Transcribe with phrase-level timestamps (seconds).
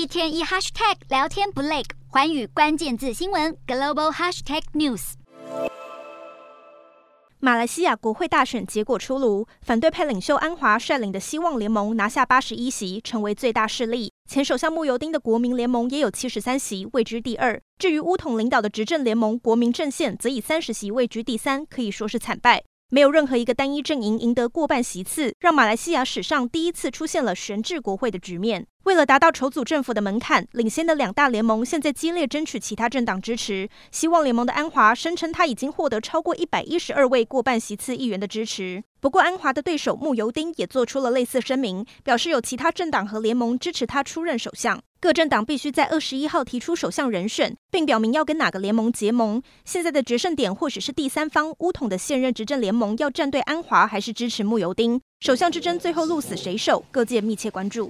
[0.00, 5.12] 一天一 hashtag 聊天不累，环宇关键字新闻 global hashtag news。
[7.38, 14.10] 马来西亚国会大选结果出炉，反对派领袖安华率领的希望联盟拿下八十一席，成为最大势力。
[14.26, 17.60] 前首相慕尤丁的国民联盟也有七十三席，位居第二。
[17.78, 22.62] 至于巫统领导的执政联盟国民阵线，则以三十席位居第三，可以说是惨败。
[22.92, 28.66] 没有任何一个单一阵营赢得过半席次，让马来西亚史上第一次出现了悬置国会的局面。
[28.82, 33.68] 为了达到筹组政府的门槛，领先的两大联盟现在激烈争取其他政党支持。
[33.92, 38.82] 希望联盟的安华声称他已经获得超过一百一十二位过半席次议员的支持。
[39.00, 44.82] 不过，安华的对手慕尤丁也做出了类似声明，表示有其他政党和联盟支持他出任首相。
[45.02, 49.42] 各政党必须在二十一号提出首相人选，并表明要跟哪个联盟结盟。
[49.64, 55.00] 现在的决胜点或许是第三方乌统的现任执政联盟要站队安华，还是支持穆尤丁？
[55.20, 56.84] 首相之争最后鹿死谁手？
[56.90, 57.88] 各界密切关注。